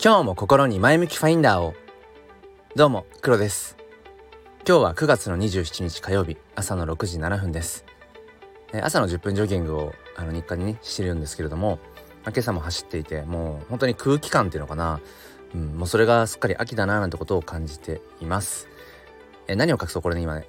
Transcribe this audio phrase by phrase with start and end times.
[0.00, 1.74] 今日も心に前向きファインダーを。
[2.76, 3.76] どうも黒です。
[4.64, 7.84] 今日は9月の27日火曜日朝の6時7分です。
[8.80, 11.80] 朝の10分ジョギングをあの日課に、ね、してるんですけれども、
[12.22, 15.00] 今朝も走っていてもう本当に空気感っていうのかな、
[15.52, 18.68] うん、もうそれがすっかり秋だななんてことを感じています。
[19.48, 20.46] え何を隠そうこれね今ね。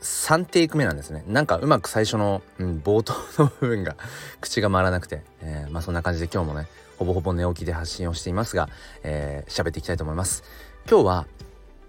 [0.00, 1.22] 3テイク目なんですね。
[1.26, 3.96] なんかうまく最初の、うん、冒頭の部分が
[4.40, 6.66] 口が回らなくて、えー、まあそんな感じで今日もね
[6.98, 8.68] ほぼほぼ寝起きで発信をしていますが、
[9.02, 10.44] えー、っていきたいと思います。
[10.88, 11.26] 今日は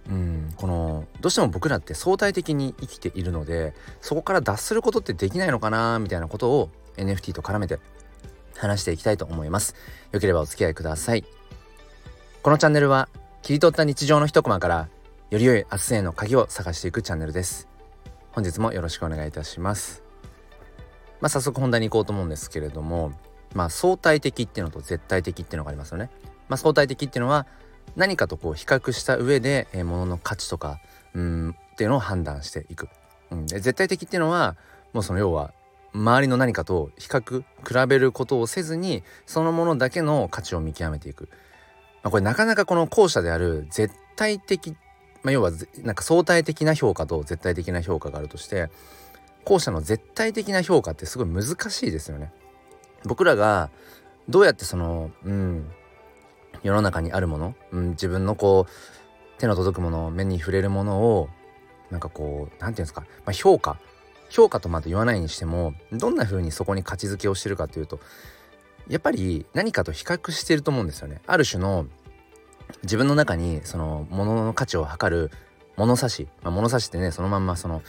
[0.10, 7.80] うんこのどうしても僕らって相対的に生きているのでそこから脱することってできないのかなみたいなことを NFT と絡めて
[8.56, 9.76] 話していきたいと思います。
[10.12, 11.26] よければお付き合いください。
[12.42, 13.10] このチャンネルは
[13.44, 14.90] 切り取った日常の一コマから
[15.30, 17.68] より良い明日への鍵を探していくチャンネルです。
[18.32, 20.04] 本日もよろしくお願いいたします。
[21.20, 23.12] まあ早速本題に行こうと思うんですけれども
[23.58, 26.12] まあ相対的っていうのと絶対的っていうのがありますよね。
[26.48, 27.48] まあ相対的っていうのは
[27.96, 30.80] 何かとこう比較した上で、えー、物の価値とか
[31.16, 32.88] うんっていうのを判断していく、
[33.32, 34.56] うん、で絶対的っていうのは
[34.94, 35.52] もうその要は
[35.94, 41.30] 周りの何かと比較比べることをせずにそのものだけの価値を見極めていく、
[42.04, 44.76] まあ、これなかなかこの後者である絶対的
[45.24, 45.52] まあ、要は
[45.84, 48.70] なんか相対的な評価と絶対的な評価があるとして
[49.44, 52.32] 後者の絶対的な評価ってすごい難しいですよね。
[53.08, 53.70] 僕らが
[54.30, 55.70] どうやってその、うん、
[56.64, 61.30] 世の中にあるもの、うん、自分のこう手の届くもの目に触れるものを
[61.90, 63.80] なんかこう何て言うんですか、まあ、評価
[64.30, 68.00] 評価とまで言わないにしてもどんな風にそこに価値づけをしてるかというと
[68.90, 71.22] やっぱり何かと比較してると思うんですよね。
[71.28, 71.88] ある種の
[72.84, 75.32] 自分の中にその物の価値を測る
[75.78, 77.82] 物差し、まあ、物差しってねそのまんまその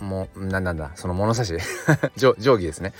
[0.00, 1.52] もうなんなんだその物差し？
[2.16, 2.92] 定規ですね。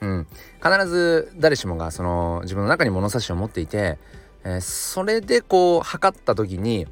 [0.00, 0.26] うん、
[0.62, 3.98] 必ず誰しもがその自分の中に物差しを持っていて、
[4.42, 6.88] えー、それでこう測った時に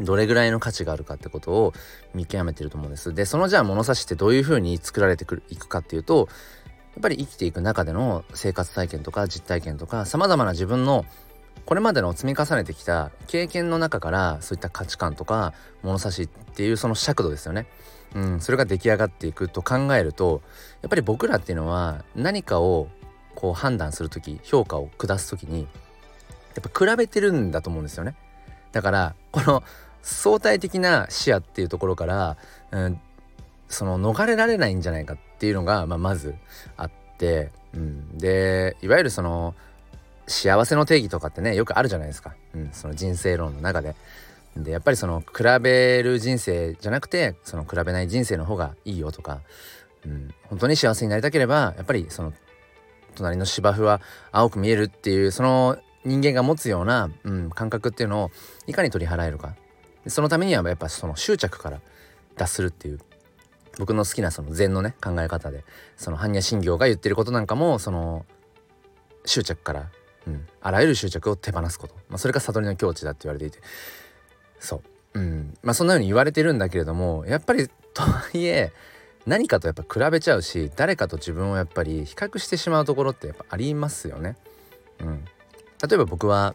[0.00, 1.72] どれぐらいの価値があるかってことを
[2.14, 3.14] 見極めてると思うんです。
[3.14, 6.28] でそのじゃあ物差しってどういうふうに作られてくるいくかっていうと
[6.94, 11.04] やっぱり生きていく中での生活体験とか実体験とかさまざまな自分の
[11.68, 15.52] これまでの積み重ねてきた経験の中からそういった価値観とか
[15.82, 17.66] 物差しっていうその尺度ですよね。
[18.14, 20.40] うん、それが出来上がっていくと考えると
[20.80, 22.88] やっぱり僕らっていうのは何かを
[23.34, 25.68] こう判断する時評価を下す時に
[26.54, 28.14] やっぱ比べてるんだと思うんですよね。
[28.72, 29.62] だからこの
[30.00, 32.38] 相対的な視野っていうところから、
[32.70, 32.98] うん、
[33.68, 36.34] その逃れられないんじゃないかっていうのが、まあ、まず
[36.78, 39.54] あって、うん、でいわゆるその
[40.28, 43.96] 幸せの定義とかってねよくあるじゃないですか、うん、その人生論の中で。
[44.56, 49.40] でやっぱりその比べる人生じゃなくてその比べない人生の方がいいよとか、
[50.04, 52.32] うん、本当に幸せになりたければやっぱりその
[53.14, 54.00] 隣の芝生は
[54.32, 58.30] 青く見えるっていうその人間が持つような、うん、感覚っていうのを
[58.66, 59.54] いかに取り払えるか。
[60.06, 61.80] そのためにはやっぱその執着から
[62.36, 62.98] 脱するっていう
[63.78, 65.64] 僕の好きなその禅のね考え方で
[65.96, 68.24] その般若心経が言ってることなんかもその
[69.24, 69.90] 執着から
[70.28, 73.58] うん、あらゆる執着を手放すこと、まあ、それが悟りの境地だって言われていて。
[74.60, 74.82] そ
[75.14, 75.18] う。
[75.18, 75.54] うん。
[75.62, 78.72] まあそんなように言われてるんだけれどもやっぱり とはいえ
[79.26, 84.36] 何かとやっぱ比べちゃうし誰かと自分をやっぱり比較してしまうところってやっぱありますよね。
[85.00, 86.54] うん、例えば僕は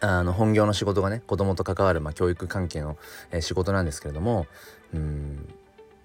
[0.00, 2.96] あの本業の仕事がね子供と関わる、まあ、教育関係の、
[3.30, 4.46] えー、仕事なんですけれども
[4.94, 5.48] うん。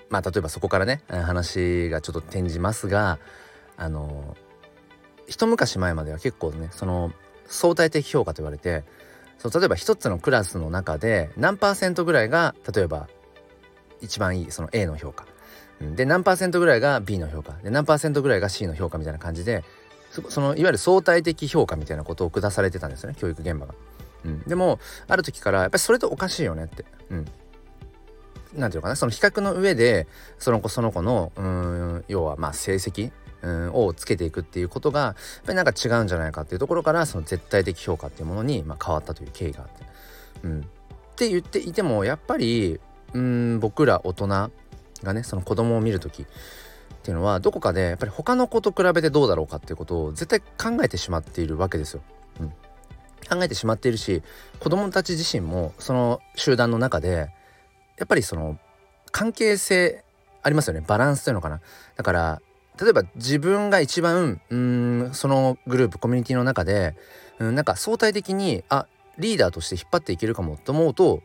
[0.10, 3.18] まあ例えばそこからね話がちょっと転じますが
[3.78, 4.38] あの
[5.28, 7.12] 一昔前までは結構ねその
[7.48, 8.84] 相対的評価と言われて
[9.38, 13.08] そう例えば一つのクラスの中で何パーセントぐらいが例えば
[14.02, 15.26] 一番いいその A の評価
[15.96, 19.64] で何パーセントぐらいが B の評価で何パーセントぐらいが C の評価みたいな感じで
[20.30, 23.74] そのいわゆる相対的評価みたいなことを下されてたんですよね教育現場が。
[24.26, 26.86] うん、でもある時からやっぱりそれとおかしいよねって。
[27.10, 27.26] うん
[28.56, 30.06] なんていうかなその比較の上で
[30.38, 33.12] その子その子のうん要はまあ成績
[33.74, 39.84] をつけていくっていうことがやっぱりなんか違うんじゃないかっていうところからその絶対的評価っていうものにま変わったという経緯があって。
[40.44, 40.64] うん、っ
[41.16, 42.80] て言っていてもやっぱり
[43.14, 44.50] うん僕ら大人が
[45.14, 46.26] ねその子供を見る時っ
[47.04, 52.02] ていうのはどこかでやっぱり他の子と比べてどうだろうかっていうことを絶対考えてしまっているわけですよ。
[52.40, 54.24] うん、考えてしまっているし
[54.60, 57.30] 子供たち自身もその集団の中で
[57.98, 58.58] やっぱりその
[59.12, 60.04] 関係性
[60.42, 61.62] ありますよねバランスというのかな
[61.96, 62.42] だから
[62.82, 66.96] 例えば自分が一番うんそのグループコミュニティの中で
[67.40, 68.88] うんなんか相対的にあ
[69.18, 71.22] リーダーとして引っ張っていけるかもと思うと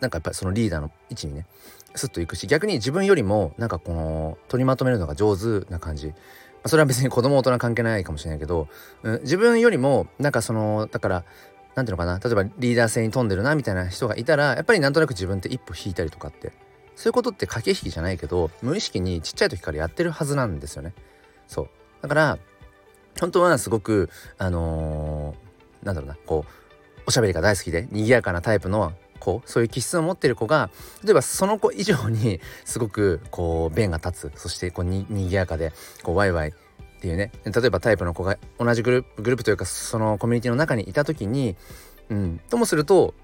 [0.00, 1.46] なんかやっぱりそのリーダーの位置にね
[1.94, 6.12] スッといくし逆に自分よりもなんかこの取りまとめるのが上手な感じ。
[6.66, 8.68] それは別に子供大人関係ないかもしれないけど、
[9.04, 11.24] うん、自分よりもなんかそのだから
[11.76, 16.52] 何ていうのかな例えばリーダー性に富んでるなみたいな人がいたらやっぱりなんとなく自分って一歩引いたりとかって
[16.98, 20.94] そういうことって駆け引きじゃないけど無意識にちっちゃい時からやってるはずなんですよね。
[21.46, 21.68] そう。
[22.02, 22.38] だから
[23.20, 30.70] 本当はすごくあのー、なんだろうなこうおしゃべりが大好きで賑やかなタイプの子そういう気質を持ってる子が
[31.04, 34.40] 例えばその子以上にすごくこう弁が立つ。
[34.40, 35.72] そしてこうに賑やかで
[36.02, 36.52] こうワイワイっ
[37.00, 37.30] ていうね。
[37.44, 41.54] 例えばタイプの子が同じグループグループというかそのコミュニティの中にいた時に
[42.10, 42.40] うん。
[42.50, 43.14] ともすると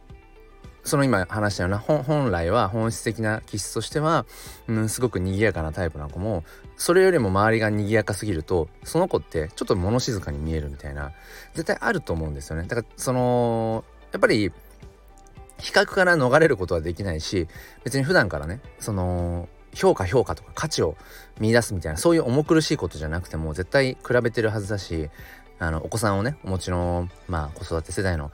[0.84, 4.26] その今話したような本来は本質的な気質としては、
[4.68, 6.44] うん、すごく賑やかなタイプな子も
[6.76, 11.12] それよりも周りが賑やかすぎるとその子ってちょっと物静かに見えるみたいな
[11.54, 12.64] 絶対あると思うんですよね。
[12.68, 14.52] だからそのやっぱり
[15.58, 17.48] 比較から逃れることはできないし
[17.84, 20.96] 別に普段からねその評価評価とか価値を
[21.40, 25.08] 見出すみたいなそういう重苦しいことじゃなくても絶対比べてるはずだし
[25.58, 28.30] あのお子さんをねお持ちのまあ子育て世代の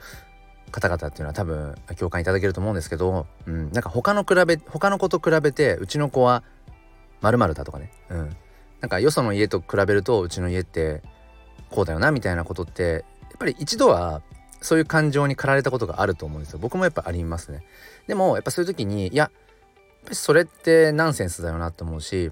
[0.71, 6.43] 方々っていうのは多分共感いただけると思うんですけど、うん、なんか他の比べ他の子と比べてうちの子は
[7.21, 8.35] まるだとかね、うん、
[8.79, 11.01] なんかよその家と比べるとうちの家って
[11.69, 14.21] こうだよなみたいなことってやっぱり一度は
[14.59, 16.59] そういう感情に駆られたことがあると思うんですよ。
[16.59, 17.63] 僕もやっぱありますね。
[18.07, 19.31] でもやっぱそういう時にいや
[20.11, 22.31] それってナンセンスだよなと思うし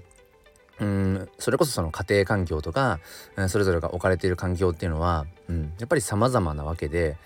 [0.80, 3.00] うんそれこそその家庭環境とか
[3.48, 7.16] それぞれが置かれている環境っていうのは、うん、やっぱり様々なわけで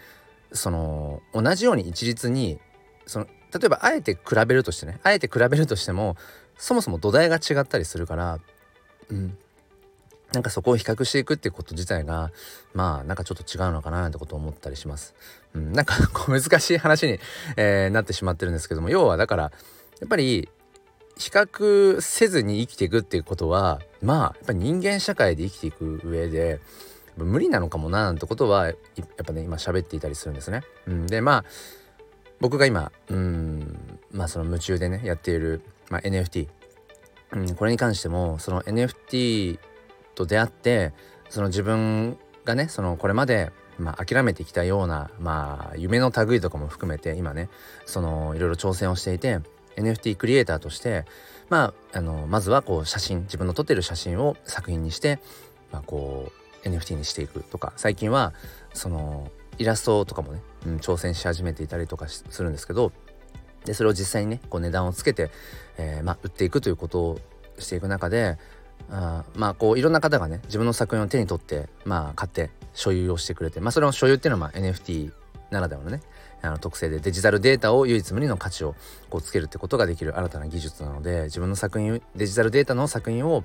[0.52, 2.58] その同じように一律に
[3.06, 6.16] その例えばあえて比べるとしてねあえて比べるとしても
[6.56, 8.40] そもそも土台が違ったりするから、
[9.10, 9.36] うん、
[10.32, 12.32] なんかそこを比較していくっていうこと自体が
[12.74, 15.14] まあなんかちょっと違うのかななんてことを思ったりします。
[15.54, 17.20] うん、なんかこう難しい話に、
[17.56, 19.50] えー、なってしまってるんですけども要はだからや
[20.06, 20.48] っぱり
[21.16, 26.60] 比較せずに生きていくっていうことはまあやっぱり人間社会で生きていく上で
[27.16, 28.76] 無理なのかもななんてことはやっ
[29.24, 30.62] ぱね今喋っていたりするんですね。
[30.86, 31.44] うん、でまあ
[32.40, 34.00] 僕が今うん。
[34.12, 36.48] まあその夢中でねやっている、まあ、NFT、
[37.32, 39.58] うん、これに関してもその NFT
[40.14, 40.92] と出会って
[41.28, 47.48] その自分がねそのこれまでまあ、諦めてきたような、まあ、夢の類とかも含めて今ね
[47.86, 49.40] そのいろいろ挑戦をしていて
[49.76, 51.04] NFT クリエイターとして、
[51.48, 55.18] まあ、あのまずはこう写真自分の撮ってる写真を作品にして、
[55.72, 58.32] まあ、こう NFT にしていくとか最近は
[58.72, 62.92] そのイラストとかもね、うん、挑戦し始めていたりとかするんですけど
[63.64, 65.30] でそれを実際にねこう値段をつけて、
[65.78, 67.20] えー、まあ、売っていくということを
[67.58, 68.36] していく中で
[68.90, 75.12] あまあこういろんな方がね自分の作品を手に取ってまあ買って所有をしてくれてまあそれの所有っていうのはまあ NFT
[75.50, 76.00] ならではのね
[76.42, 78.74] あの特性でデジタルデータを唯一無二の価値を
[79.08, 83.44] こうつけるってことができる新たな技術なので自分の作品デジタルデータの作品を、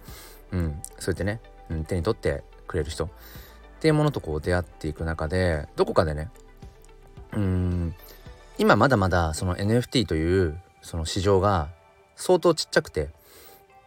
[0.51, 1.39] うん、そうやってね、
[1.69, 3.09] うん、手に取ってくれる人。
[3.79, 6.29] っていうものとこう出会っていく中でどこかでね
[7.31, 7.95] うん
[8.57, 11.69] 今まだまだその NFT というその市場が
[12.17, 13.09] 相当ちっちゃくて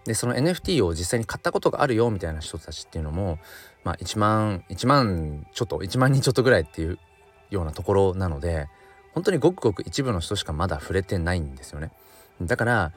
[0.07, 3.39] でその NFT を実際に買ったことがあるよみたいな人たちっていうのも
[3.85, 6.99] まあ1万1万ちょっと1万人ちょっとぐらいっていう
[7.51, 8.69] ようなところなので
[9.13, 11.91] 本当にごくごく一部の人しかまだ触れてないんですよね。
[12.41, 12.93] だから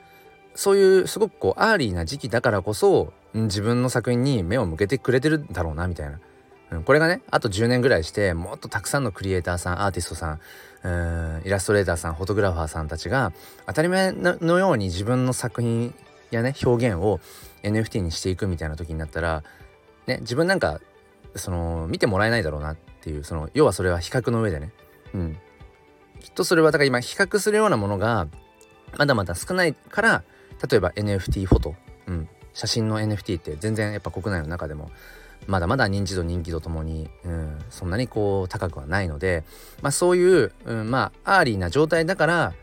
[0.55, 6.19] そういうすごくこう early な時期だからこそ自分の作品に目を向けてくれてるんだろうなみたいな、
[6.71, 13.33] うん、これがねあと10年ぐらいしてもっとたくさんのクリエイターさんアーティストさんイラストレーターさんフォトグラファーさんたちが
[13.67, 15.93] 当たり前のように自分の作品
[16.31, 17.19] やね表現を
[17.63, 19.43] NFT にしていくみたいな時になったら
[20.07, 20.79] ね自分なんか
[21.35, 24.71] その見てもらえないだろうなっていうその要はそれは比較の上でね。
[25.13, 25.37] うん。
[26.21, 28.27] きっとそれはだから今比較するようなものが
[28.97, 30.23] まだまだ少ないから
[30.69, 31.75] 例えば NFT フォト、
[32.07, 34.91] うん、写真の NFT って全然やっぱ国内の中でも
[35.47, 39.43] まだまだ認知度人気度ともに、うん、そんなにこう高くはないので、
[39.81, 42.53] まあ、そういう、うん、まあ early な状態だから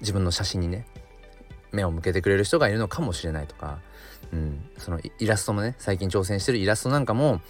[0.00, 0.86] 自分の写真にね
[1.72, 3.78] 目を向けてくれる人がいるのかもしれないとか、
[4.32, 7.40] うん、そのイラストもね最近挑戦してるイラストなんかも、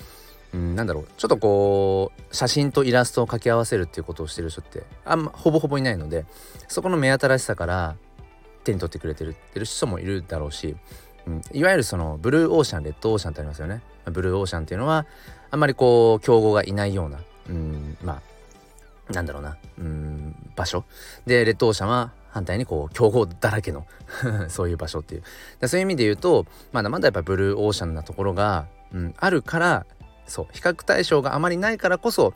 [0.52, 1.08] うん、なんだろう。
[1.16, 6.26] ちょっとこう写真とイラストを掛け合わせるっていうことをしてる人ってあんまほぼほぼいないので
[6.68, 7.96] そこの目新しさから
[8.66, 10.76] 手に取ってくれてるてる人もいるだろうし、
[11.26, 13.80] うん、いわゆるそのブルーオーシャンレッドオーシャンってありますよね。
[14.06, 15.06] ブルーオーシャンっていうのは
[15.50, 17.18] あんまりこう競合がいないような、
[17.48, 18.20] うん、ま
[19.08, 20.84] あなんだろうな、うん、場所。
[21.26, 23.86] でレッドオーシャンは反対にこう競合だらけの
[24.48, 25.68] そういう場所っていう。
[25.68, 29.86] そういう意味で言うとまだまだやっぱブルーオーシャンなところが、うん、あるから
[30.26, 32.34] そう比較対象があまりないからこそ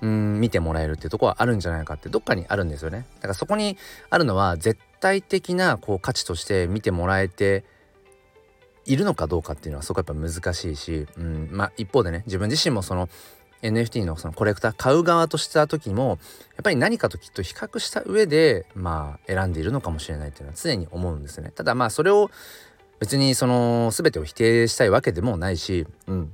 [0.00, 3.06] うん見てもらえるっていうとこはあるんじゃないかってどっかにあるんですよね。
[3.16, 3.78] だからそこに
[4.10, 7.64] あるのは絶対的なこう価値として見てもらえて
[8.86, 13.08] いるのかどうかっていうのはそこやっぱ難しいし、うん、まあ一方でね自分自身もその
[13.62, 16.18] NFT のそのコレクター買う側とした時もやっ
[16.62, 21.50] ぱり何かときっと比較した上でまあ選んでいるのかもしれないっていうのは常に思うんですね。
[21.54, 22.30] ただまあそれを
[23.00, 26.32] 別にその全てを否定したいわけでもないし、うん、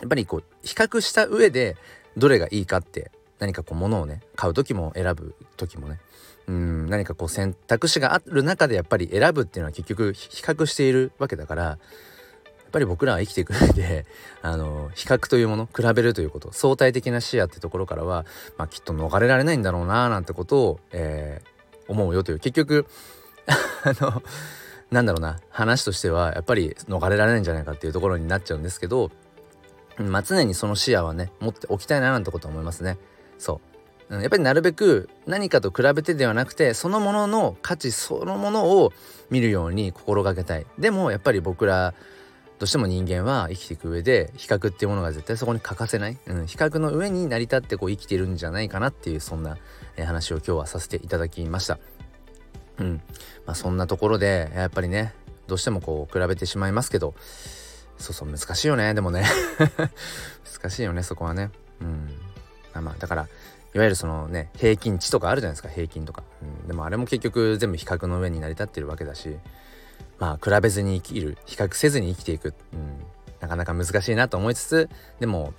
[0.00, 1.76] やっぱりこう比較した上で
[2.16, 5.98] どれがいいかって何かこう物をね買う時も選ぶ時もね。
[6.48, 14.06] うん何かこう選択肢がある中でやっぱり選ぶっていうのは結局比較しているわけだからやっぱり僕らは生きていく上で
[14.40, 18.24] あの比較というもの比べるということ相対的な視野ってところからは、
[18.56, 22.38] まあ、きっと逃れられないんだろうななんてことを、えー、思うよという。
[22.38, 22.86] 結局
[23.84, 24.22] あの
[24.90, 29.10] なんだろうな話としてはやっぱり逃れられないんじゃないかっていうところになっちゃうんですけど、
[29.98, 32.96] まあ、常にその視野はね持っておきたいななんてことは思いますね。
[33.38, 33.77] そう。
[34.10, 38.92] やっぱりなるべく何かと比べてではなくてそのものの価値そのものを
[39.28, 41.92] 見るように心がけたいでもやっぱり僕ら
[42.58, 49.58] どうしても人間は生きていく上で比較っていうものが絶対そこに欠かせない、うん、比較の上に成り立ってこう生きてるんじゃないかなっていうそんな、
[49.96, 51.78] え、話を今日はさせていただきました。
[52.78, 53.02] うん
[53.44, 55.12] まあ、そんなところでやっぱりね
[55.48, 57.14] どうしてもこう比べてしまいますけど
[57.96, 59.24] そうそう難しいよねでもね
[60.60, 61.50] 難しいよねそこはね。
[61.80, 62.08] うん
[62.74, 63.28] まあまあ、だから
[63.74, 69.36] いわゆるそのね平均値とかあるじゃないですか平均とか、うん、でもあれも結局全部比較の上に成り立ってるわけだし
[70.18, 73.04] まあ比べずに生きる比較せずに生きていく、うん、
[73.40, 74.88] なかなか難しいなと思いつつ
[75.20, 75.52] でも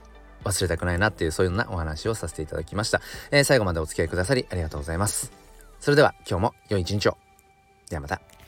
[0.44, 3.02] 忘れたくないなっていうそういうようなお話をさせていただきました、
[3.32, 5.50] えー、最後までお付き合いくださりありがとうございます。
[5.80, 7.18] それでは今日も良い一日を。
[7.90, 8.39] ではまた。